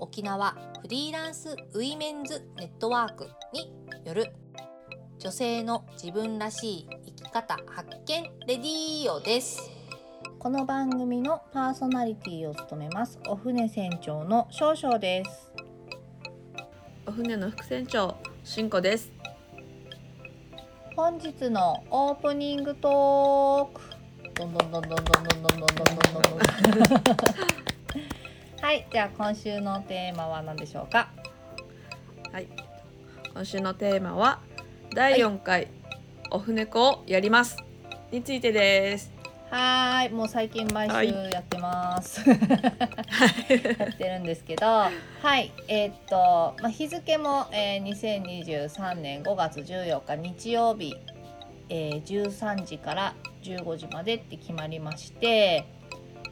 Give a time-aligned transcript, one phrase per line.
[0.00, 3.72] 沖縄フリーランスウィメンズネットワークに
[4.04, 4.32] よる
[5.18, 9.70] 女性の自分らしい生き方発見レディーオです。
[10.38, 15.50] この番組のパーソナリティを務めますお船船長の少々です。
[17.06, 19.10] お船の副船長しんこです。
[20.96, 23.80] 本日のオープニングトーク。
[24.34, 27.63] どんどんどんどんどんどんどんどんどんどんどん
[28.64, 31.10] はいじゃあ今週のテーマは何でしょうか？
[32.32, 32.46] はい。
[33.34, 34.40] 今週のテーマは
[34.94, 35.68] 第4回、
[36.30, 37.58] お船子をやります。
[38.10, 39.12] についてです。
[39.50, 42.38] はーいもう最近毎週やってます、やっ
[43.98, 44.90] てるんですけどは
[45.38, 50.96] いえーっと、まあ、日付も、えー、2023年5月14日日曜日、
[51.68, 55.66] えー、13時から15時までって決まりまして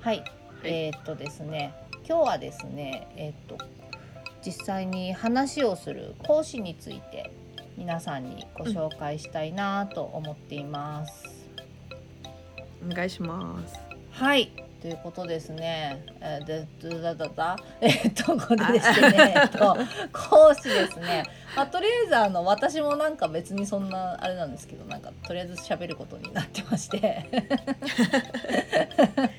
[0.01, 0.25] はい、
[0.65, 1.75] えーっとですね
[2.07, 3.59] 今日はですねえーっと
[4.45, 7.31] 実際に話をする講師について
[7.77, 11.25] 皆さんにご紹介したいなと思っています。
[12.85, 13.79] お願いします
[14.11, 14.51] はい
[14.83, 16.05] ということですね。
[16.21, 16.67] えー、で
[17.01, 19.35] だだだ えーっとこれですね。
[19.37, 19.77] えっと
[20.13, 21.23] 講師ですね。
[21.55, 27.29] まあとりあえずあの私もなんか別にそんなあれなんですけどなんかとりあえず喋ることになってまして。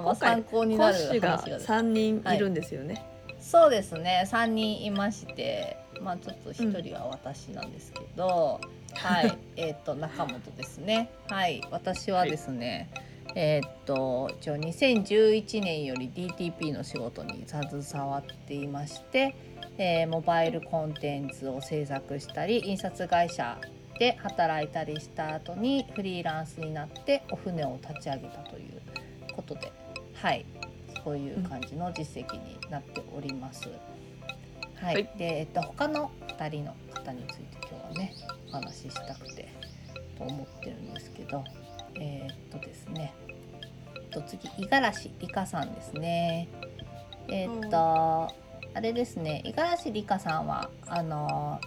[0.00, 3.04] まあまあ参考になる話が三人いるんですよね、
[3.40, 4.24] そうですね。
[4.26, 8.60] 3人いましてまあちょっと1人は私なんですけど、
[8.94, 9.38] はい。
[9.56, 11.10] えっと中本ですね。
[11.28, 11.62] はい。
[11.70, 12.90] 私はですね、
[13.34, 19.34] えっと一応2011年より DTP の仕事に携わっていまして、
[19.78, 23.58] えーモバイルコンテンツを制作したり印刷会社
[23.98, 28.80] で働いたりした後にフリーランスになってお船を立ち上げたという
[29.34, 29.70] ことで
[30.20, 30.44] はい。
[31.02, 33.70] そういう感じの実績になっております。
[34.76, 35.10] はい、はい。
[35.16, 38.14] で、えっと、他の2人の方について今日はね
[38.48, 39.48] お話ししたくて
[40.18, 41.44] と思ってるんですけど
[41.98, 43.14] えーっとですね。
[43.96, 46.48] えっと次五十嵐里香さんですね。
[47.28, 48.34] えーっと、
[48.74, 49.42] あれですね。
[49.44, 51.60] 五十嵐里香さんはあの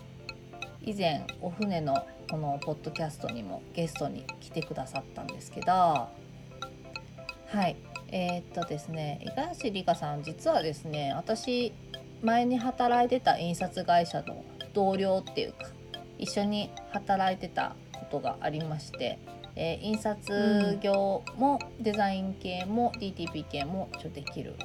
[0.84, 6.09] 以前お船のこのポッドキャストにもゲストに来てくださったんですけどは
[7.68, 7.75] い
[8.16, 11.74] えーっとですね五十嵐里香さん実はですね私
[12.22, 15.66] 前に働いてた印刷会社の同僚っていうか
[16.19, 19.18] 一緒に働いてたことがありまして、
[19.56, 24.56] えー印刷業もデザイン系も DTP 系もちょできる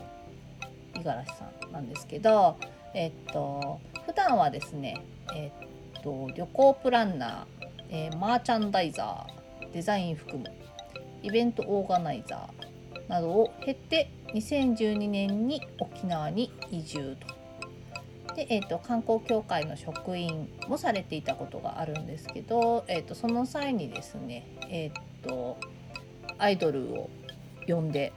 [0.94, 2.58] 五十嵐さんなんですけど
[2.92, 5.03] えーっと普段はですね
[5.34, 5.50] え
[5.98, 10.44] っと旅行プランナー、えーマーチャンダイザーデザイン含む
[11.22, 12.57] イベントオーガナイザー
[13.08, 17.38] などを経て2012年に沖縄に移住と。
[18.34, 25.58] でえー、と観光協会の職員もされていたことがあるんですけど、えー、とその際にですね、えー、と
[26.38, 27.10] アイドルを
[27.66, 28.12] 呼んで、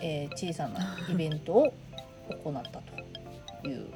[0.00, 1.74] えー小さなイベントを
[2.44, 2.82] 行った
[3.62, 3.88] という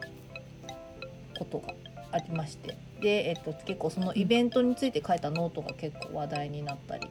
[1.38, 1.74] ことが
[2.10, 7.08] ありましてで、えー、と結構そのイベントについて書いたノートが結構話題になったり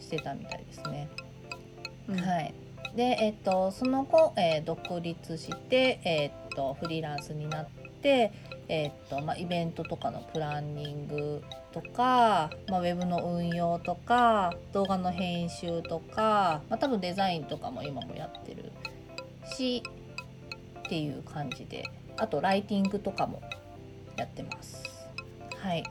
[0.00, 1.08] してたみたいですね。
[2.08, 2.18] うん。
[2.18, 2.54] はい、
[2.94, 7.68] で、えっとその後、えー独立して、えっとフリーランスになっ
[8.02, 8.32] て、
[8.68, 18.72] えっとまあ、イベントとかのプランニングとか、まあ、ウェブの運用とか動画の編集とか、まあ、多分デザインとかも今もやってる
[19.56, 19.82] し
[20.78, 23.42] っていう感じであとライティングとかも
[24.16, 24.84] やってます。
[25.58, 25.82] はい。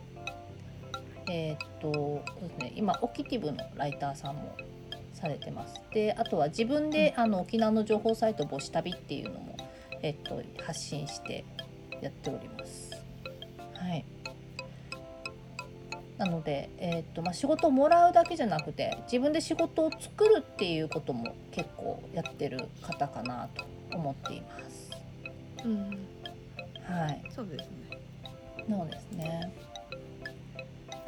[1.29, 4.55] えーっとそうですね、今オキティブのライターさんも
[5.23, 5.81] されてます。
[5.93, 9.55] であとは自分で、あの沖縄の情報サイト「母子旅」っていうのも、
[10.01, 11.45] えっと、発信して
[12.01, 12.91] やっております。
[13.73, 14.05] はい
[16.17, 24.91] なので、えっとまあ、仕事をもらうだけじゃなくて自分で仕事を作るっていうことも結構やってる方かなと思っています。
[25.65, 26.07] うん
[26.83, 27.97] はいそうですね
[28.69, 29.51] そうですね。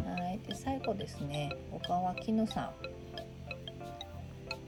[0.06, 2.94] はい、で最後ですね、小川絹さん。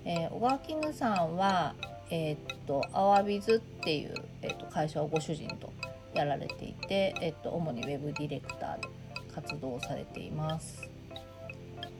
[0.09, 1.75] えー小川絹さんは、
[2.09, 5.73] えーっとアワビズっていう、えーっと会社をご主人と
[6.15, 8.87] やられていて、えっと、主にウェブディレクターで
[9.35, 10.89] 活動されています。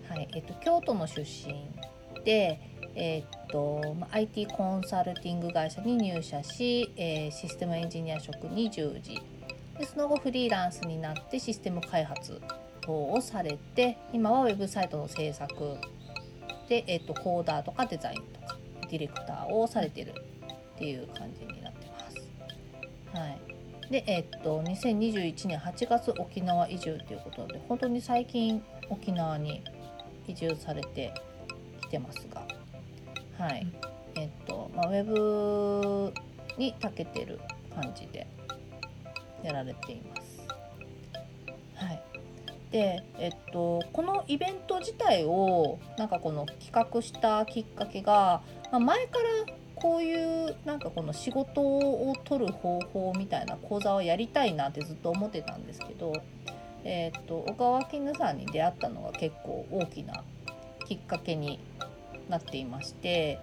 [0.07, 1.54] はいえっと、京都の出身
[2.24, 2.62] で、
[2.95, 9.21] えっとま IT コンサルティング会社に入社し、えーシステムエンジニア職に従事
[9.77, 12.42] でその後フリーランスになってシステム開発
[12.81, 15.77] 等をされて今はウェブサイトの制作
[16.67, 18.57] で、えっと、コーダーとかデザインとか
[18.89, 20.13] ディレクターをされてる
[20.75, 23.19] っていう感じになってます。
[23.19, 23.39] はい
[23.89, 29.63] でえっと、2021年8月沖縄移住ということで本当に最近沖縄に
[30.27, 31.13] 移住されて
[31.81, 32.45] きてますが、
[33.37, 33.65] はい
[34.15, 36.13] えっとまあ、ウェブ
[36.57, 37.39] に長けてる
[37.73, 38.27] 感じで
[39.41, 40.26] やられています。
[42.71, 48.41] で、えっと、このイベント自体をなんかこの企画したきっかけが、
[48.71, 56.13] まあ、前からこういうなんかこの仕事を取る方法みたいな講座をやりたいなってずっと思ってたんですけど、
[56.83, 60.23] えっと小川絹さんに出会ったのが結構大きな
[60.87, 61.59] きっかけに
[62.27, 63.39] なっていまして。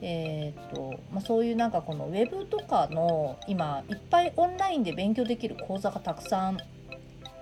[0.00, 6.58] えーとまあ、そういうなんかこのウェブとかの今いっぱいオンラインで勉強できる講座がたくさん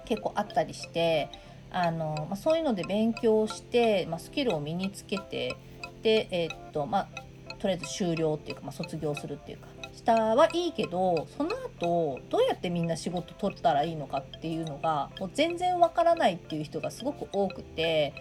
[0.06, 1.28] 結構あったりして
[1.70, 5.56] あの、まあ、そういうので勉強して、まあ、スキルを身につけて
[6.02, 11.50] で、えーとまあ、とりあえず終了っていうか、まあ、卒業するっていうかしたはいいけどその
[11.80, 18.14] 後どうやってみんな仕事取ったらいいのかっていうのがもう全然わからないっていう人がすごく多くて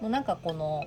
[0.00, 0.84] もうなんかこの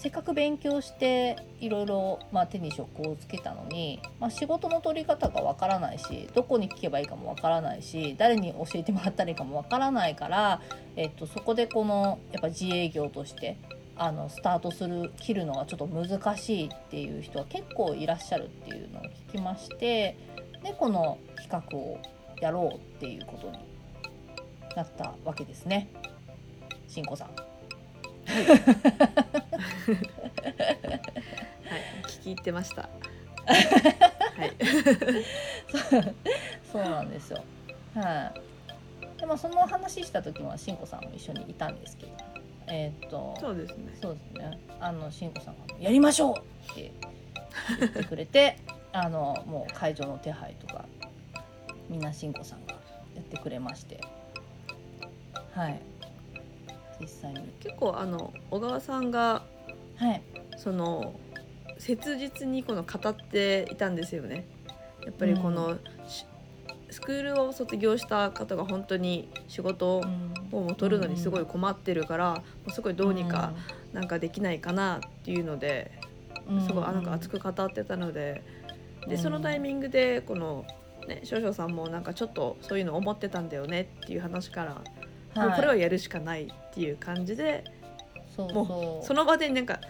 [0.00, 2.18] せっかく勉強していろいろ、
[2.50, 10.62] 手に職をつけたのに、まあ、仕事の取り方がわからないしどこに聞けばいいかもわからないし誰に教えてもらったらいいかもわからないから、
[10.96, 13.58] えっと、そこでこのやっぱ自営業として
[13.96, 20.16] あのスタートする切るのがちょっと難しいっていう人は結構いらっしゃるっていうのを聞きまして
[20.64, 21.98] でこの企画を
[22.40, 23.58] やろうっていうことに
[24.74, 25.88] なったわけですね。
[26.88, 27.50] しんこさん
[28.30, 29.49] はい、
[32.06, 32.82] 聞き入ってました。
[32.82, 32.88] は
[34.46, 34.52] い。
[36.70, 37.44] そうなんですよ。
[37.94, 39.20] はい。
[39.20, 42.12] でもその話した時はしんこさんも一緒にいたんですけど、
[42.68, 43.98] えーっとそうですね。
[44.00, 44.58] そうですね。
[44.80, 46.34] あのしんこさんがやりましょう
[46.72, 46.92] って
[47.78, 48.56] 言ってくれて、
[48.92, 50.86] あのもう会場の手配とか
[51.88, 52.74] みんなしんこさんが
[53.14, 54.00] やってくれまして、
[55.54, 55.80] はい。
[57.00, 57.52] 実際に。
[57.60, 59.42] 結構あの小川さんが
[59.96, 60.22] はい。
[60.56, 61.14] その
[61.78, 64.46] 切実にこの語っていたんですよね。
[65.04, 66.26] やっぱりこの、し
[66.90, 70.04] スクールを卒業した方が本当に仕事を
[70.50, 73.54] も取るのにすごい困ってるから、もうすごいどうにか
[73.92, 75.90] なんかできないかなっていうので、
[76.48, 76.60] うん。
[76.66, 78.42] すごいあなんか熱く語ってたので、
[79.08, 80.66] でそのタイミングでこの
[81.08, 87.64] ね少々さんもなんかちょっとそういうの思ってたんだよねっていう話から、もうこれはやるしかないっていう感じで、
[88.36, 89.06] そうもそう。
[89.06, 89.80] その場でなんか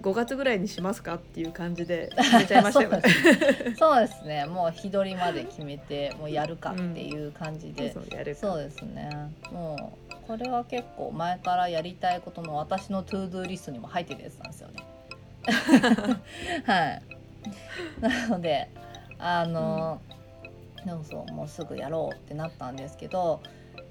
[0.00, 3.02] 5月ぐらいにしますかっていう感じで決めちゃいましたよね。
[3.78, 4.26] そうです。
[4.26, 4.46] ね。
[4.46, 9.10] もう日取りまで決めてもうやるかっていう感じで、そうやるそうですね。
[9.52, 14.82] もうこれは結構前からやりたいことの私の to-do リストにも入ってるやつなんですよね。
[16.64, 17.02] はい。
[18.00, 18.68] なので
[19.18, 20.00] あの、
[20.84, 23.40] でもそうもうすぐやろうってなったんですけど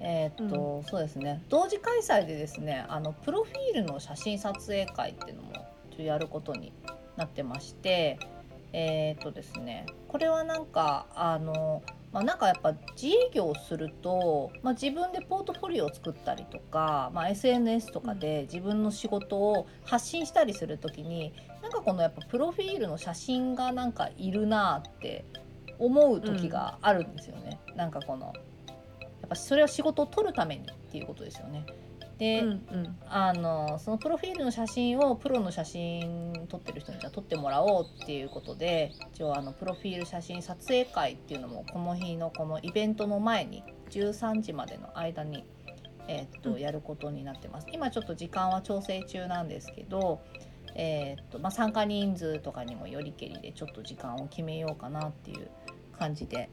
[0.04, 1.42] えーっと、そうですね。
[1.48, 5.60] 同時開催でですねあのプロフィールの写真撮影会っていうのもちょ
[5.94, 6.72] っとやることに
[7.16, 8.18] なってまして
[8.72, 11.82] えーっとですねこれはなんかあの
[12.12, 21.32] まあ、なんかやっぱ自営業をすると、まあ、自分でポートフォリオを作ったりとか、まあ、SNS とかで自分の仕事を発信したりする時に
[21.62, 25.24] なんかこのやっぱプロフィールの写真がなんかいるなって
[25.78, 27.58] 思う時があるんですよね。
[27.76, 28.34] なんかこの
[29.22, 31.64] やっぱそれは仕事を撮るためにっていうことですよね。
[32.18, 45.44] で、うんうんあのそのプロフィールの写真をプロの写真撮ってる人にじゃあ撮ってもらおうっていうことで一応あのプロフィール写真撮影会っていうのもこの日のこのイベントの前に13時までの間に、
[46.06, 50.22] えーっとうんやることになってます今ちょっと時間は調整中なんですけど、
[50.76, 55.50] えーっとまあ、参加人数とかにもよりけりでちょっと時間を決めようかなっていう
[55.98, 56.50] 感じで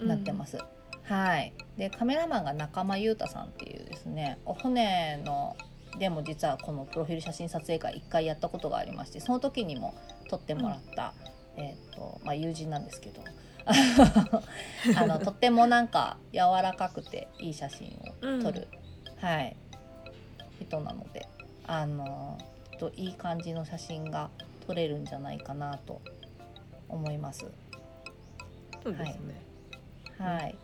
[0.00, 0.58] なってます。
[1.02, 1.52] はい。
[1.80, 5.56] でカメラマンが中間裕太さんっていうですね、お船の
[5.98, 9.94] でも実はこのプロフィール写真撮影会一回やったことがありまして、その時にも
[10.28, 11.14] 撮ってもらった、
[11.56, 13.22] えっ、とまあ友人なんですけど、
[14.94, 18.68] あのとってもなんか柔らかくていい写真を撮る、
[19.16, 19.56] はい。
[20.60, 21.26] 人なので、
[21.66, 22.36] あの
[22.78, 24.28] といい感じの写真が
[24.66, 26.02] 撮れるんじゃないかなと
[26.90, 27.46] 思います。
[28.82, 29.40] そうですね。
[30.18, 30.54] はい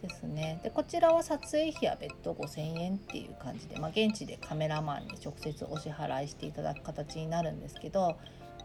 [0.00, 0.60] ですね。
[0.62, 8.16] でこちらは撮影費は別途5,000円っていう感じで、まあ、現地でカメラマンに直接お支払いしていただく形になるんですけど、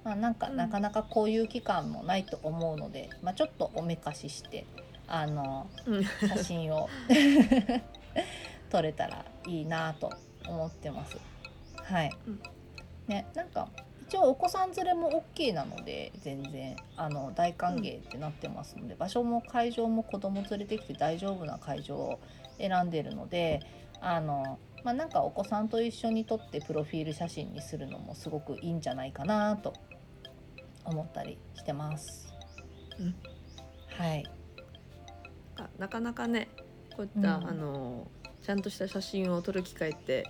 [0.04, 4.66] まあ、なんか、なかなかこういう期間もないと思うので、まあ、ちょっとおめかしして
[5.08, 5.68] あの
[6.22, 6.90] 写真を
[8.70, 10.12] 撮れたらいいなと
[10.48, 11.18] 思ってます。
[11.84, 12.12] はい、
[13.08, 16.76] ね、なんか一応お子さん連れも OK なので全然。
[16.98, 22.20] あの大歓迎ってなってますので、場所も会場も子供連れてきて大丈夫な会場を
[22.58, 23.62] 選んでるので
[24.02, 29.74] あの、まあ、なんかお子さんと一緒に撮ってプロフィール写真にするのもすごくいいんじゃないかなと
[30.86, 32.34] 思ったりしてます。
[33.00, 33.16] うん、
[33.98, 34.24] はい。
[35.58, 36.50] あなかなかね
[36.96, 38.08] こういった、うん、あの
[38.42, 40.26] ちゃんとした写真を撮る機会って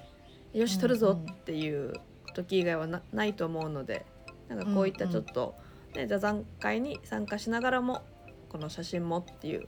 [0.53, 1.93] よし撮るぞっていう
[2.35, 4.05] 時以外はないと思うので
[4.47, 5.55] なんかこういったちょっと、
[5.95, 8.03] ね、座談会に参加しながらも
[8.49, 9.67] この写真もっていう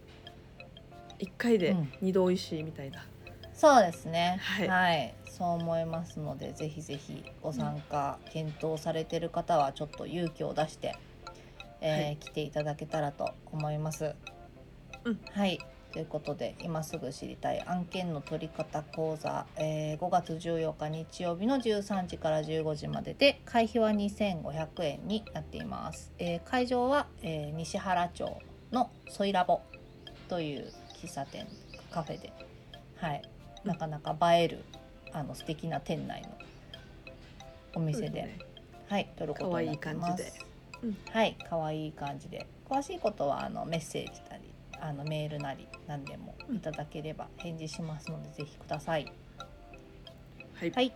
[1.20, 3.04] 1回で2度おいしいみたいな、
[3.46, 10.96] うん、そうですね、はい、はい、そう思いますのでぜひぜひご参加検討されてる方はちょっと勇気を出して、
[11.82, 14.14] えーはい、来ていただけたらと思います。
[15.06, 15.60] うん、はい
[15.98, 28.32] ということで今すぐ知りたい案件の取り方講座、えー、5月14日日曜日の13時から15時までで会費は2500円になっています、えー、会場は、えー、西原町
[28.72, 29.62] のソイラボ
[30.30, 31.48] という喫茶店
[31.90, 32.32] カフェで、
[32.98, 33.24] はい、
[33.64, 34.64] なかなか映える
[35.14, 36.30] あの素敵な店内の
[37.74, 38.40] お店で、ね、
[38.88, 40.46] はい取ることになってます。
[41.12, 42.46] はい可愛い感じで。
[42.70, 44.22] 詳しいことはあのメッセージ
[44.82, 49.12] あのメールなり何でもいただければ返事しますので、ぜひください。
[50.54, 50.94] はい、はい、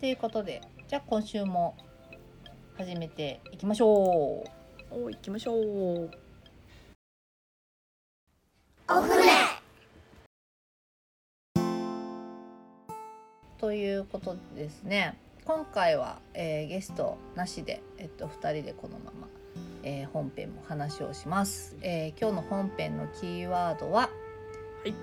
[0.00, 1.76] ということでじゃあ今週も
[2.76, 4.44] 始めていきましょ
[4.90, 5.04] う。
[5.04, 6.10] お行きましょう。
[8.88, 9.24] お船
[13.58, 19.26] ということでですね今回は、えー、ゲストなしで、えっと、2人でこのまま
[19.88, 24.00] えー、本編も話をします、えー、今日の本編のキーワードは？
[24.02, 24.10] は
[24.84, 24.94] い。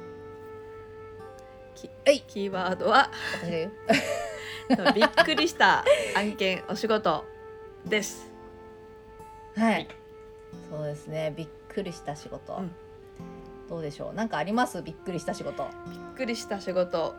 [2.05, 2.19] はい。
[2.27, 3.09] キーワードは？
[4.93, 5.85] びっくりした
[6.17, 7.23] 案件お仕事
[7.85, 8.29] です。
[9.55, 9.87] はい、はい、
[10.69, 11.33] そうですね。
[11.33, 12.71] びっくりした仕事、うん、
[13.69, 14.13] どうでしょう？
[14.13, 14.81] なんかあります？
[14.81, 15.65] びっくりした仕事。
[15.89, 17.15] びっくりした仕事。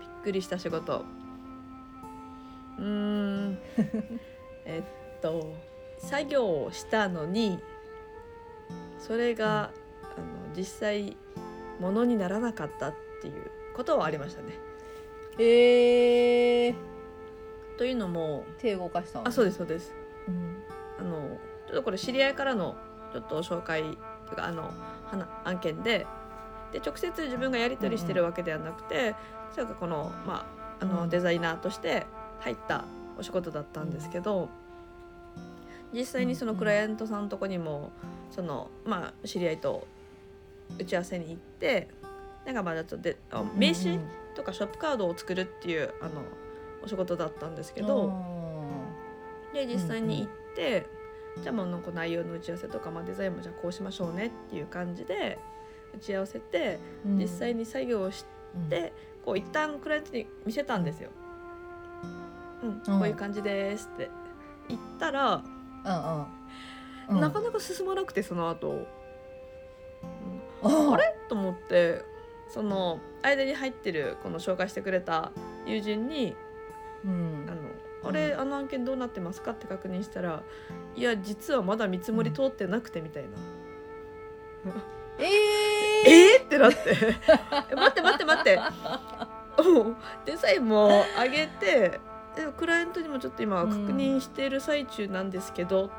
[0.00, 1.06] びっくりした仕事。
[2.78, 3.58] うん。
[4.66, 4.82] え
[5.16, 5.54] っと
[6.00, 7.60] 作業をしたのに
[8.98, 9.70] それが、
[10.02, 11.16] あの実際
[11.78, 14.58] ものにならなかったっていうことはありましたね。
[15.38, 16.74] へえー。
[17.78, 19.94] というのも手動かしたあそうですそうです。
[20.28, 20.62] うん、
[20.98, 22.76] あのちょっとこれ知り合いからの
[23.12, 23.94] ちょっと紹介とい
[24.32, 24.70] うかあの
[25.44, 26.06] 案件で
[26.72, 29.14] で直接自分がやり取りしてるわけではなくて、うんうん、
[29.52, 30.46] それこの,、ま
[30.78, 32.06] あ、あのデザイナーとして
[32.40, 32.84] 入った
[33.18, 34.50] お仕事だったんですけど。
[35.92, 37.90] うん実際にそのクライアントさんのとこにも
[38.30, 39.86] そのまあ知り合いと
[40.78, 41.88] 打ち合わせに行って
[42.46, 43.16] なんかまだちょっとで
[43.56, 43.98] 名刺
[44.34, 46.22] とかショップカードを作るっていうあの
[46.84, 48.12] お仕事だったんですけど
[49.52, 50.86] で実際に行って、
[51.42, 55.38] じゃあもうなんか内容の打ち合わせとか、まあ、デザインもじゃあこうしましょうねっていう感じで
[55.94, 58.24] 打ち合わせて、実際に作業をし
[58.68, 58.92] て、
[59.24, 61.10] こう一旦クライアントに見せたんですよ。
[62.62, 64.08] うん、こういう感じですって。
[64.68, 65.42] 言ったら
[65.84, 68.86] うんうん、なかなか進まなくてその後、
[70.62, 71.14] うん、あれ？
[71.28, 72.08] と思って。
[72.52, 75.30] その間に入ってるこの紹介してくれた
[75.66, 76.34] 友人に
[77.06, 80.42] 「うん、あのあれ、あの案件どうなってますか?」って確認したら
[80.96, 83.28] 「いや実はまだ見積もり通ってなくて」みたいな。
[85.20, 85.26] えー、
[86.06, 86.38] え？
[86.40, 86.76] ー、ってなって。
[87.76, 88.58] 待って待って待って。
[90.24, 92.00] デザインも上げてで
[92.56, 95.90] クライアントにもちょっと今確認している最中なんですけど、うん、っ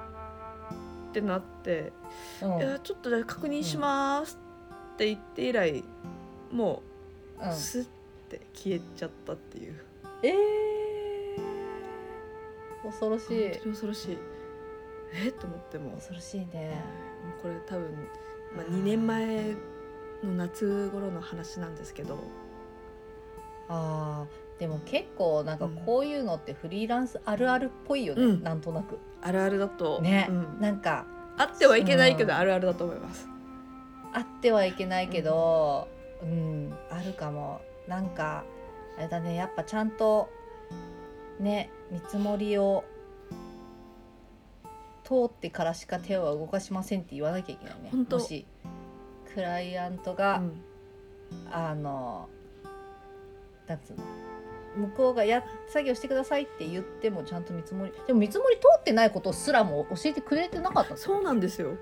[1.13, 1.91] てなって
[2.41, 4.37] 「うん、いやちょっと確認します」
[4.93, 5.83] って言って以来
[6.51, 6.81] も
[7.39, 7.87] うスッ
[8.29, 9.75] て消えちゃったっていう。
[10.23, 13.57] えー、恐ろしい。
[13.59, 14.17] 恐ろしい。
[15.25, 15.91] えっと思っても。
[15.91, 16.83] 恐ろしいね。
[17.41, 17.91] これ多分、
[18.55, 19.55] まあ、2年前
[20.23, 22.19] の夏頃の話なんですけど。
[23.67, 28.99] ああでも結構なんかこういうのってフリーランスあるあるっぽいよね、うん、なんとなく。
[29.19, 29.99] あるあるだと。
[30.01, 33.27] ね、うん、なんかあってはいけないけど、あるあるだと思います。
[34.13, 35.87] あってはいけないけど、
[36.21, 36.33] うん、う
[36.69, 37.59] ん、あるかも。
[37.87, 38.43] なんか
[38.99, 40.29] あれだねやっぱちゃんと
[41.39, 42.83] ね見積もりを
[45.03, 48.05] 通ってからしか手は動かしませんって言わなきゃいけないね。
[48.07, 48.45] もし
[49.33, 50.51] クライアントうが、ん。
[51.51, 52.29] あの
[53.67, 54.03] なんつうの
[54.75, 60.97] 向こうがや作業してくださいって言ってもちゃんと見積もりでも見積もり通ってないことすらも教えてくれてなかった。
[60.97, 61.77] そうなんですよ。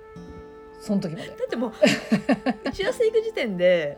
[0.80, 1.28] その時まで。
[1.28, 1.72] だってもう
[2.66, 3.98] 打ち合わせ行く時点で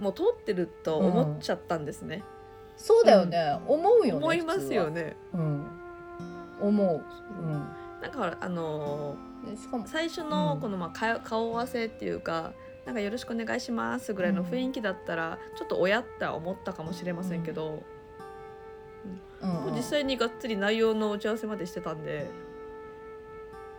[0.00, 2.22] もう通ってると思っちゃったんですね、
[2.76, 5.02] そうだよね、思うよね思いますよね。
[5.02, 5.66] ねうん。
[6.60, 7.04] 思う、
[8.02, 9.16] なんかほらあの
[9.54, 9.84] しかも。
[9.84, 10.30] ー最初うん。
[10.30, 12.52] のこのまあ顔顔合わせっていうか
[12.86, 17.82] なんかよろしくお願いしますぐらいの雰囲気だったら、ちょっと親って思ったかもしれませんけど、
[19.42, 19.64] うんうん。
[19.64, 22.30] もう実際にがっつり内容の打ち合わせまでしてたんで、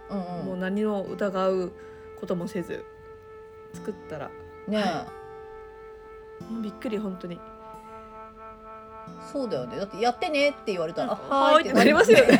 [0.09, 1.73] うんもう何も疑う
[2.19, 2.85] こともせず
[3.73, 4.31] 作ったら
[4.67, 4.81] うん、ね
[6.49, 7.39] もうびっくり本当に。
[9.31, 9.77] そうだよね。
[9.77, 11.15] だってやってねって言われたら、あ
[11.51, 12.39] はーいってなりるますよね。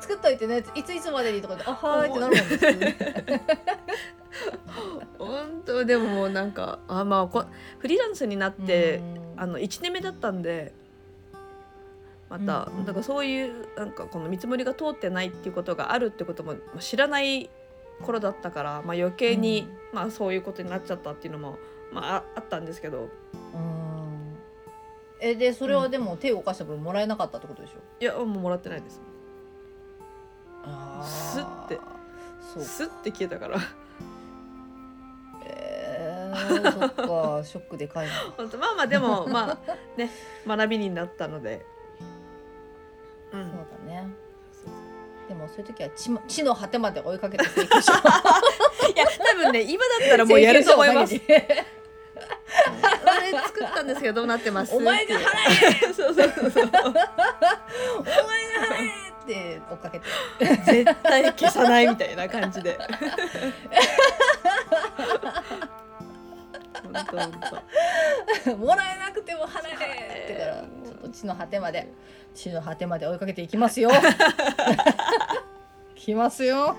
[0.00, 0.64] 作っといてね。
[0.74, 2.56] いついつまでにとかであはーいってなるもんね。
[2.56, 2.96] 普通ね
[5.18, 5.84] 本当。
[5.84, 7.44] でもなんかあまあこ
[7.78, 10.72] フリーランスになって、うんあの1年目だったんで
[12.28, 12.84] また、うんうん。
[12.84, 17.48] だからそういうなんかこの見積もりが通ってないっていうことがあるってこともまあ知らない
[18.02, 21.58] 頃だったから、まあ、余計に、まあ、そういうことになっちゃったっていうのも、
[21.92, 22.98] まあ、ああったんですけど。
[23.02, 23.08] うん。
[25.22, 27.74] えでそれはでも手を動かした分もらえなかったってことでしょ？
[28.00, 29.00] いやもうもらってないです。
[30.64, 31.06] あー。
[31.06, 31.78] スッて。
[32.62, 33.56] スッて消えたから。
[33.56, 33.64] えー、
[36.36, 37.04] そっか
[37.44, 40.10] ショックでかいな本当まあまあでもまあね
[40.46, 41.64] 学びになったので、
[43.32, 44.08] うそうん、だね。
[45.28, 47.92] でもそういう時は地も地の果てまで追いかけて請求書。
[47.92, 47.96] い
[48.96, 51.14] や多分ね今だったらもうやると思います。
[51.14, 51.18] あ
[53.20, 54.74] れ作ったんですけどどうなってます？
[54.74, 55.20] お前が払
[55.90, 55.94] え！
[55.94, 56.64] そうそうそうそう。
[56.64, 57.08] お前が払
[58.84, 58.88] え！
[59.22, 60.06] って追っかけて。
[60.72, 62.76] 絶対消さないみたいな感じで
[68.56, 71.92] もらえなくても払えってからちょっと地の果てまで
[72.34, 73.90] 地の果てまで追いかけていきますよ。
[75.94, 76.76] 来ますよ。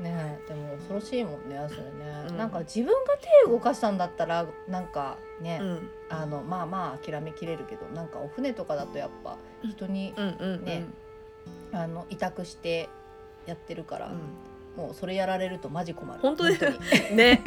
[0.00, 1.90] ねえでも恐ろしいもんねそれね、
[2.28, 2.38] うん。
[2.38, 5.90] なんか自分が手を動かしたんだったらなんかね、当うん。
[6.08, 10.64] あのまあまあ諦めきれるけどなんかお船とかだとやっぱ人に、うんうんうん。
[10.64, 10.84] ね
[11.72, 12.88] あの委託して
[13.46, 14.10] やってるから、う
[14.76, 16.20] もうそれやられるとマジ困る。
[16.20, 16.56] 本当だよ。
[16.58, 17.14] 本当に。
[17.14, 17.42] んね。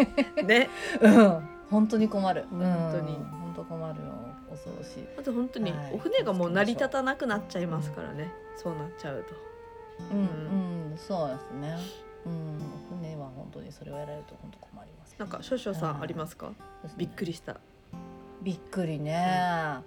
[0.45, 0.69] ね。
[1.01, 1.49] うん。
[1.69, 2.45] 本当に困る。
[2.49, 2.59] 本
[2.91, 3.15] 当に。
[3.15, 4.11] うん本当困るよ。
[4.51, 5.07] 恐ろしい。
[5.19, 5.93] あと本当にはい。
[5.93, 8.31] お船がもう成り立たなくなっちゃいますからね。
[8.57, 9.35] そうなっちゃうと。
[10.11, 10.19] うん。
[10.91, 10.97] うん。
[10.97, 11.77] そうですね。
[12.25, 12.59] うん。
[13.01, 15.15] 船は本当にそれをやられると本当困ります。
[15.19, 15.99] なんか少々さうん。
[15.99, 16.51] んありますか？
[16.83, 16.95] ですね。
[16.97, 17.57] びっくりした。
[18.41, 19.79] びっくりね、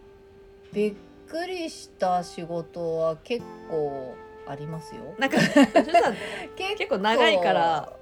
[0.75, 0.95] びっ
[1.27, 4.15] くりした仕事は結構
[4.47, 5.03] ありますよ。
[5.19, 5.39] なんか
[6.57, 6.99] 結構。
[6.99, 7.93] 長いから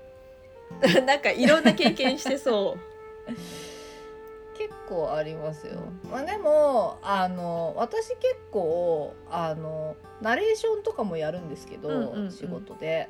[1.04, 3.30] なんかいろんな経験してそう。
[4.56, 12.30] 結構ありますよ、まあ、でもあの私結構あのナレーションとかもやるんですけど、うんうんうん。
[12.30, 13.08] 仕事で、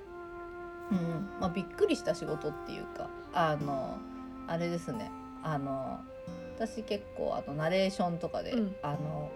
[0.93, 3.99] うんまあ、びっくりした仕事っていうかあの
[4.47, 5.11] あれですね。
[5.43, 6.01] あの
[6.57, 8.77] 私結構あのナレーションとかで、うん。
[8.83, 9.31] あの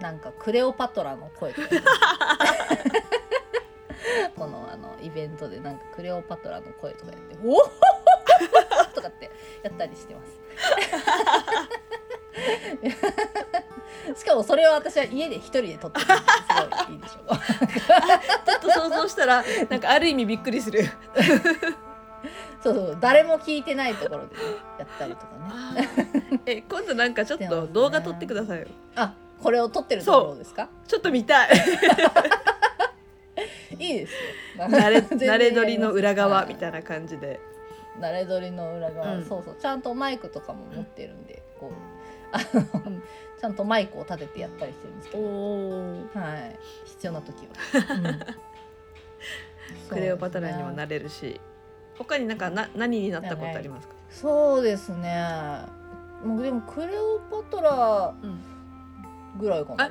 [0.00, 1.68] なんかクレオパトラの声とか
[4.36, 7.60] このあのイベントでなんかクレオパトラの声とかやって「おお!
[8.94, 9.30] 」とかって
[9.62, 10.40] やったりしてます。
[14.16, 16.12] しかもそれを私は家で一人で撮ってるす
[16.86, 17.36] ごいいいでしょう。
[18.46, 20.84] ちょっと想像したらなんかある意味びっくりする
[22.62, 24.42] そうそう誰も聞いてないところで、ね、
[24.78, 25.26] やったりとか
[25.74, 25.88] ね。
[26.46, 30.68] え今度なんかちょっと動画撮ってくださいよあこれを撮ってるところですか？
[30.86, 31.50] ちょっと見たい
[33.80, 34.18] いいですよ。
[34.66, 37.40] 慣れ慣れ撮りの裏側みいたいな感じで。
[37.98, 38.08] な。
[38.08, 39.24] 慣れ撮りの裏側、うん。
[39.24, 39.56] そうそう。
[39.60, 41.72] ちゃんとマイクとかも持ってるんで、こう。
[42.32, 43.00] あの
[43.40, 46.58] ちゃんとマイクを立ててやったりしてるんですけおど、おはい。
[46.84, 47.52] 必要な時は。
[47.96, 48.20] うん。
[49.88, 50.76] クレオパトラにもる。
[50.76, 51.40] なれるし。
[51.98, 55.22] 他になんかな何になったことありますか、そうですね。
[56.24, 58.49] もうでもクレオパトラうん
[59.40, 59.90] ぐらいかなあ。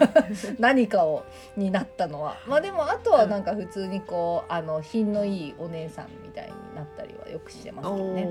[0.58, 1.24] 何かを
[1.56, 2.36] になったのは。
[2.46, 8.22] まあでもあとはなんか普通にこうあの品のいいお姉さんみたいになったりはよくしてますおけどね。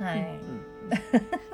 [0.00, 0.04] ー。
[0.04, 0.20] はい。
[0.20, 0.98] うん じゃ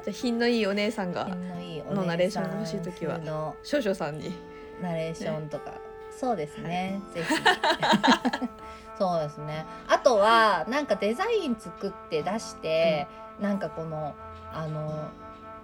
[0.09, 1.27] あ品のいいお姉さんが
[1.59, 3.19] 品のナレーションが欲しい時は
[3.63, 4.33] 少々さんに。
[4.81, 5.73] ナレーションとか、
[6.11, 7.35] そうですね、ぜひ。
[8.99, 9.65] そうですね。
[9.89, 13.07] あとはなんかデザイン作って出して、
[13.41, 14.15] なんかこの
[14.53, 15.09] あの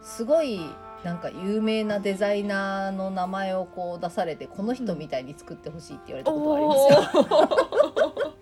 [0.03, 0.69] すごい
[1.05, 8.35] なんか有名なデザイナーの名前をこう出されてこの人みたいに作ってほしいって言われたことがありますよ。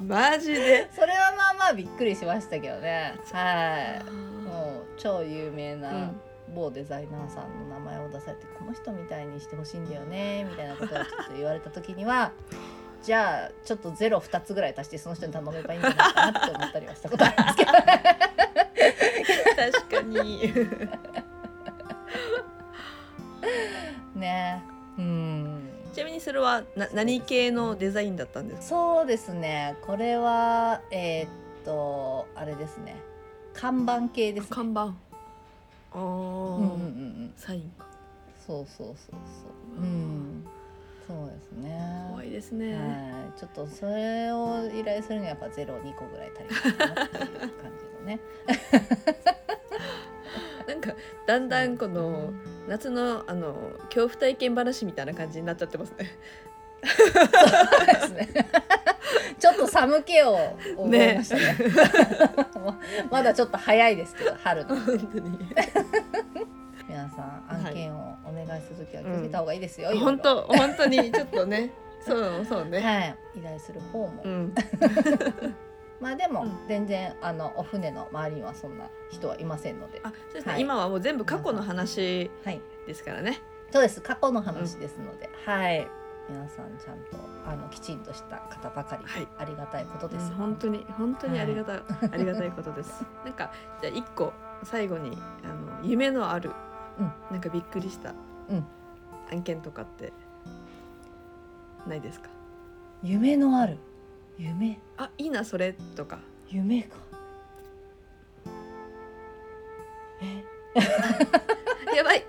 [0.02, 0.88] マジで？
[0.94, 3.14] それはまあまあびっくりしましたけどね。
[3.32, 4.12] はい。
[4.48, 6.20] もう超有名うなん
[6.54, 12.32] 某デザイナーさんの名前を出されてこの人みたいにしてほしいんだよねみたいなことをちょっと言われた時には
[13.02, 17.72] じゃあちょっとゼロ2つぐらい足してその人に頼めばいいんじゃないかなって思ったりはしたことあるんですけど
[19.72, 20.52] 確かに。
[24.14, 24.62] ね。
[24.98, 25.70] うん。
[25.92, 28.66] ちなみにそれはな何系のデザインだったんですか？
[28.68, 29.76] そうですね。
[29.82, 31.28] これはえーっ
[31.64, 32.96] とあれですね。
[33.54, 34.48] 看板系ですね。
[34.50, 34.80] 看板。
[34.80, 34.86] あ
[35.94, 37.86] あ、うんうんサインか。
[38.46, 39.12] そうそうそうそ
[39.80, 39.82] う。
[39.82, 40.46] うん。
[41.06, 42.06] そうですね。
[42.10, 42.80] 怖いですね、は
[43.34, 48.20] い、ちょっとそれを依頼するにはやっぱゼロ2個ぐらい足りないかなっていう感じのね。
[50.78, 50.94] なんか
[51.26, 52.32] だんだんこの
[52.68, 56.16] 夏のあの恐怖体験話みたいな感じになっちゃってますね。
[56.84, 58.46] そうですね。
[59.38, 60.36] ちょっと寒気を
[60.76, 61.56] 覚えましたね。
[63.10, 64.76] まだちょっと早いですけど春の。
[64.76, 65.38] 本当に。
[66.88, 69.90] 皆さん案件をお願いするときは気をつけた方がいいですよ。
[69.98, 71.70] 本当本当にちょっとね。
[72.00, 72.80] そうそうね。
[72.80, 74.54] はい、依頼する方も、うん。
[76.00, 76.58] まあでも、うん。
[76.68, 80.52] 全然あのお船の周りにはそんな人はいませんので、あ、そうですね。
[80.52, 80.62] はい。
[80.62, 83.40] 今はもう全部過去の話はい、ですからね。
[83.70, 84.00] そうです。
[84.00, 85.86] 過去の話ですので、はい。
[86.28, 89.28] 皆さんちゃんとあのきちんとした方ばかり、はい。
[89.38, 91.80] ありがたいことです、うん本当に本当にありがたい、
[92.12, 93.04] ありがたいことです。
[93.24, 94.32] なんかじゃあ一個
[94.62, 96.52] 最後にあの夢のある、
[96.98, 97.12] うん。
[97.30, 98.12] なんかびっくりした、
[98.50, 98.66] うん。
[99.32, 100.12] 案件とかって
[101.86, 102.28] ないですか？
[103.02, 103.78] 夢のある
[104.38, 104.78] 夢。
[104.96, 106.20] あいいなそれとか。
[106.48, 106.96] 夢か。
[110.22, 110.44] え？
[111.96, 112.24] やばい。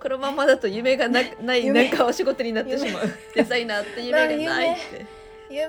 [0.00, 3.04] このままだと夢がなないなんかお仕事になってしまう。
[3.34, 5.06] デザイナーって夢がないって。
[5.48, 5.64] 夢。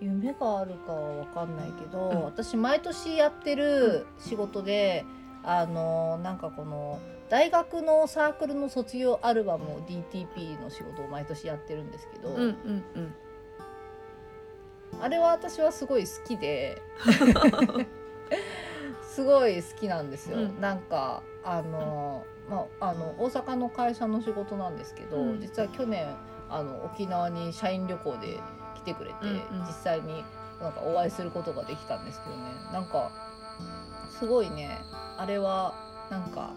[0.02, 5.06] 夢があるかは分かんないけど、うん、私毎年やってる仕事で
[5.44, 7.00] あのなんかこの。
[7.30, 13.16] 大学のサークルの卒業アルバムを DTP の仕事を毎年やってるんですけど、うんうんうん。
[15.02, 16.82] あれは私はすごい好きで
[19.04, 20.38] すごい好きなんですよ。
[20.38, 20.62] うん。
[20.62, 25.42] なんかあの、まあ、あの大阪の会社の仕事なんですけど、うん。
[25.42, 26.16] 実は去年
[26.50, 28.40] あの沖縄に社員旅行で
[28.76, 29.32] 来てくれて、うんう
[29.64, 29.66] ん。
[29.66, 30.24] 実際に
[30.62, 32.44] なんかお会いすることができたんですけどね。
[32.72, 33.12] なんか
[34.12, 34.78] すごいね。
[35.18, 35.74] あれは
[36.12, 36.52] なんか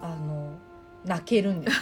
[0.00, 0.58] あの
[1.04, 1.80] 泣けるんです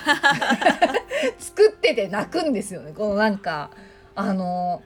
[1.52, 2.92] 作ってて泣くんですよね。
[2.92, 3.70] このなんか
[4.14, 4.82] あの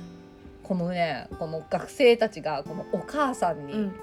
[0.63, 3.95] このねこの学生たちがこのお母さんにうん。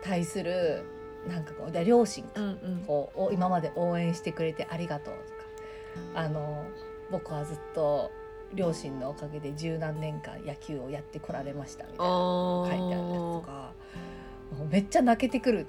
[0.00, 0.84] 対する、
[1.26, 2.84] なんかこうで両親かうんうん。
[2.86, 5.20] こうお今まで応援してくれてありがとうと
[6.14, 6.64] かあの
[7.10, 8.12] 僕はずっと
[8.54, 13.72] 両親のおかげで十何年間野球をやってこられましたみたいな書いてあるやつとか
[14.70, 15.66] めっちゃ泣けてくる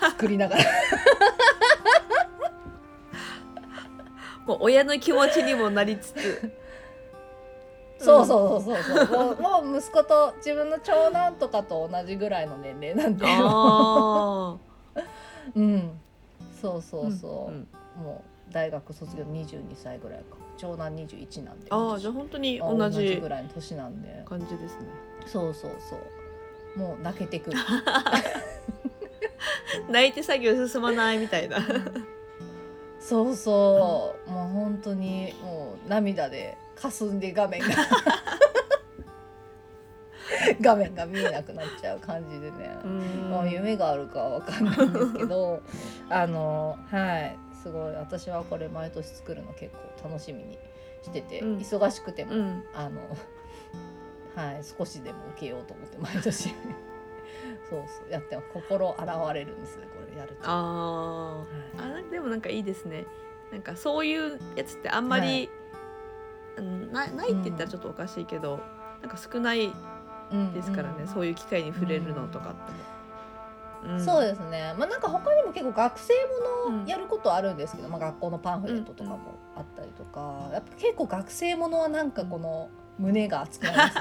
[0.00, 0.64] 作りながら
[4.46, 6.52] もう親の気持ちにもなりつつ。
[7.98, 9.40] そうそうそうそうそう。
[9.40, 14.56] もうもう息子と自分の長男とかと同じぐらいの年齢なんであ
[15.54, 16.00] うん。
[16.60, 17.08] そうそあ。
[17.08, 17.68] うそう、ん
[18.02, 20.36] もう大学卒業22歳ぐらいか。
[20.58, 24.86] 長男21なんでああじゃあ本当にあ同じぐらいの年なんで感じですね。
[25.26, 25.96] そうそうそ
[26.76, 26.78] う。
[26.78, 27.58] もう泣けてくる。
[29.88, 31.58] 泣いて作業進まないみたいな。
[33.02, 34.30] そうそう。
[34.30, 37.66] もう本当にもう涙で霞んで画面が。
[40.60, 42.70] 画面が見えなくなっちゃう感じでね、
[43.28, 45.60] もう夢があるかは分かんないんですけど。
[46.08, 47.36] あのはい。
[47.60, 47.94] すごい。
[47.94, 50.58] 私はこれ毎年作るの結構楽しみに
[51.02, 51.58] してて、うん。
[51.58, 52.64] 忙しくても、うん。
[52.72, 53.00] あの
[54.36, 54.62] はい。
[54.64, 56.50] 少しでも受けようと思って毎年。
[57.68, 58.10] そうそう。
[58.10, 60.48] やっても心洗われるんですねこれやると。
[60.48, 61.36] ああ。
[61.38, 61.46] はい。
[62.06, 63.06] あでもなんかいいですね。
[63.50, 65.50] なんかそういうやつってあんまり、
[66.56, 68.60] うんなないって言ったらちょっとおかしいけど、
[69.00, 69.72] なんか少ない
[70.30, 72.72] うんですからね、うんそういう機会に触れるのとかって。
[73.88, 73.96] も。
[73.96, 74.00] ん。
[74.00, 76.12] そうですね、まあ、なんか他にも結構学生
[76.68, 76.84] もうん。
[76.84, 79.18] のやることあるんですけど、まあ、学校のパンフレットとかも
[79.56, 83.98] あったりとか、やっぱ結構学生ものはなんかこの胸が熱くなります。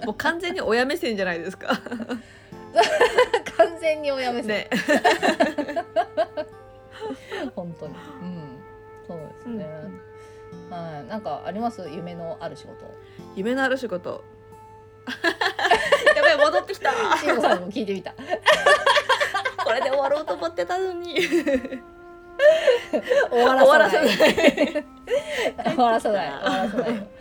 [0.06, 1.68] もう完全に親目線じゃないですか。
[3.70, 4.68] 完全に親目線、ね。
[7.54, 7.94] 本当に。
[7.94, 8.58] うん。
[9.06, 9.58] そうですうん。
[9.58, 9.66] ね、
[10.70, 11.08] はい。
[11.08, 11.86] なんかあります？
[11.90, 12.74] 夢のある仕事。
[13.36, 14.24] 夢のある仕事。
[16.16, 16.90] やばい戻ってきた。
[17.18, 18.14] しんごさんにも聞いてみた。
[19.64, 21.14] これで終わろうと思ってたのに。
[23.30, 24.08] 終わらさない。
[24.16, 24.84] 終
[25.76, 26.30] わらさない。
[26.30, 27.10] 終わらさない。
[27.10, 27.14] な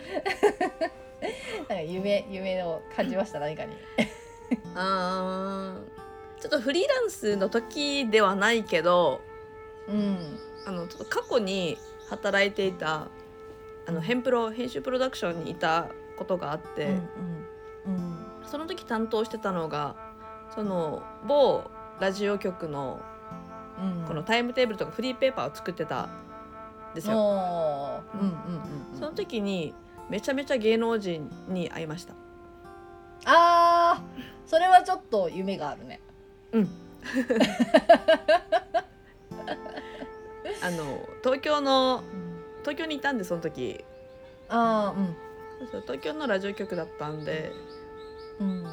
[1.66, 3.40] んか夢夢を感じました？
[3.40, 3.76] 何かに。
[4.76, 6.03] あー
[6.44, 9.22] ちょっとフリーランスの時ではないけど
[9.88, 10.38] うん。
[10.66, 11.78] あのちょっと過去に
[12.10, 13.08] 働いていた
[13.88, 16.94] あの編プロ編集プロダクションにいたことがあって、うん
[17.86, 19.96] うんその時担当してたのが
[20.54, 21.64] その某
[22.02, 23.00] ラジオ局の
[23.82, 24.06] うん。
[24.06, 26.12] このタイムテーブルとかフリーペーパーを作ってたん
[26.94, 28.04] ですよ。
[28.14, 28.34] うんうん
[28.92, 29.00] うん。
[29.00, 29.74] その時に
[30.10, 32.14] めちゃめちゃ芸能人に会いました。
[33.24, 34.24] あー。
[34.46, 36.02] それはちょっと夢があるね
[40.62, 42.04] あの東京の
[42.62, 43.84] 東京にいたんでその時。
[44.50, 45.16] ああうん。
[45.60, 47.52] そうそう東京のラジオ局だったんで。
[48.40, 48.66] うん。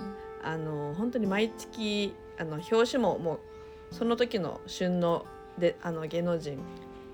[0.42, 5.26] あの本当に毎月あの表紙ももうその時の旬の
[5.58, 6.58] であの芸能人。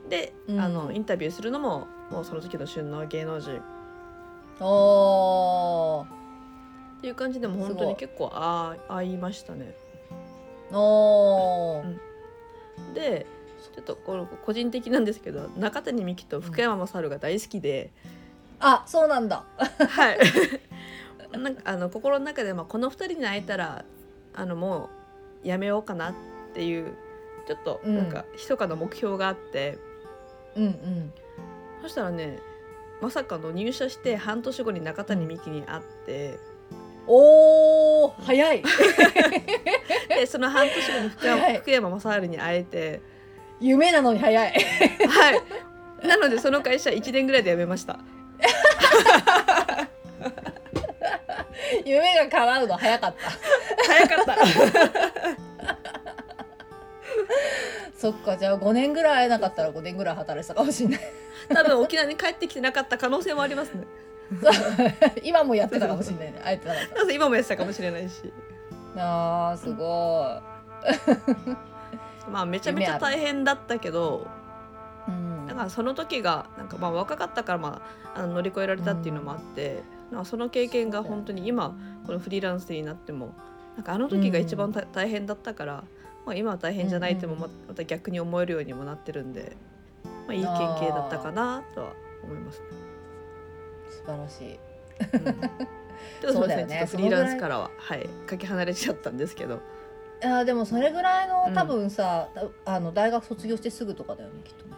[0.09, 0.61] で、うん。
[0.61, 3.57] あのインタビューするのももうその時の旬の芸能人。
[3.57, 3.61] っ
[4.61, 7.01] おー。
[7.01, 9.75] ていう感じでも本当に結構あ会いましたね。
[10.73, 11.85] おー。
[11.85, 11.87] う
[12.91, 12.95] ん。
[12.95, 13.27] で
[13.75, 17.91] ちょっとこの個人的なんですけど中谷美紀と福山雅治が大好きで、
[18.59, 19.45] あそうなんだ。
[19.59, 20.19] はい。
[21.39, 23.85] なんかあの心の中で、まあ、この2人に会えたら
[24.35, 24.89] あのも
[25.45, 26.15] うやめようかなっ
[26.55, 26.95] ていう
[27.47, 29.79] ちょっとなんか密かな目標があって、
[30.55, 31.13] うんうん。
[31.83, 32.39] そしたらね
[33.01, 36.39] まさかの入社して半年後に中谷美紀に会って、
[37.07, 38.63] おー早い
[40.17, 41.59] でその半年後に福山,、はい。
[41.59, 43.01] 福山雅治に会えて。
[43.61, 44.53] 夢なのに早い。
[44.53, 45.31] は
[46.03, 46.07] い。
[46.07, 47.99] なのでその会社1年ぐらいで辞めました。
[51.85, 53.31] 夢が叶うの早かった。
[53.87, 54.37] 早かった。
[57.97, 61.01] そっかじゃあ5年ぐらい会えなかったら5年ぐらい働いてたかもしれない。
[61.49, 63.85] 多分沖縄に帰ってきてなかった可能性もありますね。
[65.23, 66.33] 今もやってたかもしれない。
[66.33, 68.33] ね会えてなかっなぜ今もやってたかもしれないし。
[68.97, 70.41] たあーすご
[72.31, 74.27] まあめちゃめちゃ大変だったけど
[75.09, 75.47] い、うん。
[75.47, 77.83] だからその時がなんかまあ若かったからま
[78.15, 83.35] ああの乗り越えられたっていうのもあって、なんかその経験が本当に今このフリーランスになっても
[83.77, 85.85] なんかあの時が一番た大変だったから、
[86.25, 89.57] まあ、今は大変じゃないってもままた逆に思えるようにもなってるんで、
[90.27, 91.93] まあ、いい経験だったかなとは
[92.25, 92.67] 思いますね。
[93.91, 94.59] 素晴らしい。
[95.69, 95.86] うん
[96.33, 96.81] でもそそううだよね。
[96.81, 97.03] ですね。
[97.03, 99.61] ちょっとフリーランスからははいかけ離れちゃったんですけど。
[100.23, 102.29] いやでもそれぐらいのうん多分さ、
[102.65, 104.73] たあの大学卒業してすぐとかだよねきっとね。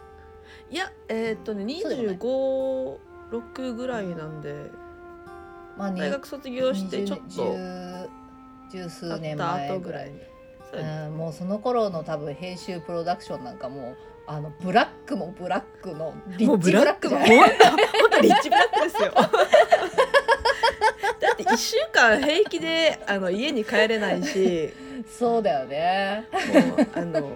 [0.70, 4.54] いやえーっとねそうでもない256ぐらいなんで
[5.76, 7.24] まあに大学卒業してちょっと
[8.72, 10.11] 十十数年前ぐらい。
[10.11, 10.12] う
[10.74, 17.26] うんもうその頃の多分編集プロダクションなんかもうあのブラックもブラックのリッチブラックも本
[18.11, 19.12] 当リッチブラックですよ。
[21.48, 24.72] だって一週間平気であの家に帰れないし、
[25.18, 26.28] そうだよね。
[26.52, 27.32] もうあの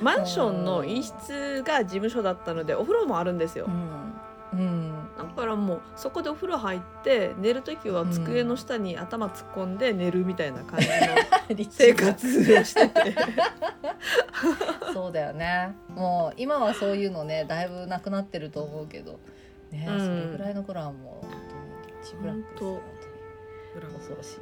[0.00, 3.66] マンションの一室が事務所だったのでお風呂もあるんですよ。
[3.66, 3.70] う。
[3.70, 4.14] ん。
[4.52, 5.08] うん。
[5.16, 13.12] だからもうそこでお風呂入って寝る時は机の下に頭突っ込んで寝るみたいな感じの 生活をしてて。
[13.12, 15.74] クそうだよね。
[15.88, 19.18] もう今はそういうのねだいぶなくなってると思うけど。
[19.70, 19.98] ね、うん。
[19.98, 22.80] それぐらいの頃はもう本当にリッチブラック
[23.82, 24.38] 恐ろしい。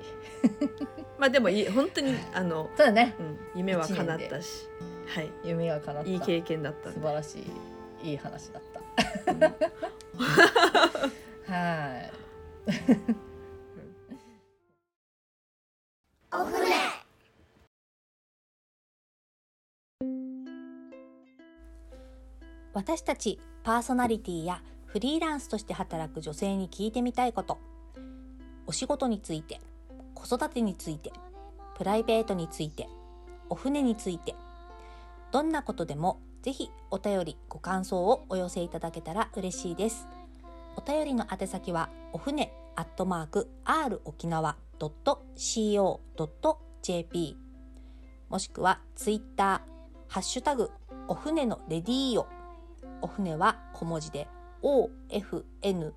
[1.19, 3.15] まあでもいい本当にあの、そうだね。
[3.19, 4.67] うん、夢は叶ったし、
[5.07, 6.11] はい、夢が叶った。
[6.11, 6.93] いい経験だった。
[6.93, 7.45] 素晴らし
[8.03, 8.63] いいい話だっ
[9.25, 9.33] た。
[9.33, 9.41] うん。
[11.53, 12.13] はい。
[22.75, 27.59] 私たちパーソナリティやフリーランスとして働く女性に聞いてみたいこと
[28.67, 29.61] お仕事について
[30.15, 31.13] 子育てについて
[31.77, 32.89] プライベートについて
[33.49, 34.35] お船について
[35.31, 40.09] どんなことでもぜひお便りご感想をお寄せいただけたら嬉しいです。
[40.77, 45.87] お便りの宛先はお船アットマーク r 沖縄 .co.jp
[48.29, 49.73] もしくはツイッター
[50.09, 50.71] ハッシュタグ
[51.09, 52.27] お船のレディーオ
[53.03, 54.27] お船は小文字で
[54.63, 55.93] OFNE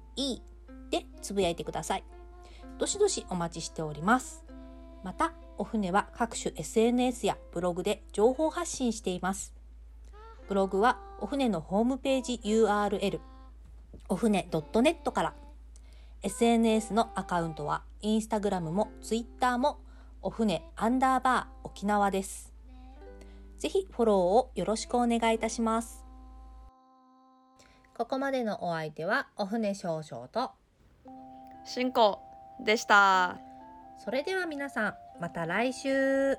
[0.91, 2.03] でつぶやいてください。
[2.77, 4.43] どしどしお待ちしております。
[5.03, 9.53] またお船は各種 SNS やブログで情報発信しています。
[10.47, 13.19] ブログはお船のホームページ URL
[14.09, 15.33] お船 .net から。
[16.21, 19.79] SNS のアカウントはインスタグラムもツイッターも
[20.21, 22.51] お船アンダーバー沖縄です。
[23.57, 26.03] ぜひフォローをよろしくお願いいたします。
[27.95, 30.51] ここまでのお相手はお船少々と
[31.63, 32.24] 進行
[32.59, 33.37] でした。
[33.97, 36.37] それでは皆さんまた来週。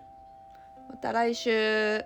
[0.89, 2.05] また来週